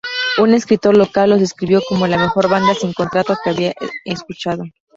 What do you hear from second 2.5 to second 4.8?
sin contrato que había escuchado.